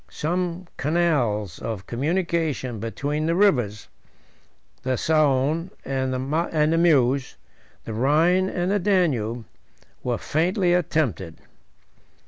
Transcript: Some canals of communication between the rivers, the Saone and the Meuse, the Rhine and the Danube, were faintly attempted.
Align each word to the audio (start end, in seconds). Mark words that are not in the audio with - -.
Some 0.09 0.65
canals 0.77 1.59
of 1.59 1.85
communication 1.85 2.79
between 2.79 3.27
the 3.27 3.35
rivers, 3.35 3.87
the 4.81 4.97
Saone 4.97 5.69
and 5.85 6.11
the 6.11 6.77
Meuse, 6.79 7.35
the 7.85 7.93
Rhine 7.93 8.49
and 8.49 8.71
the 8.71 8.79
Danube, 8.79 9.45
were 10.01 10.17
faintly 10.17 10.73
attempted. 10.73 11.37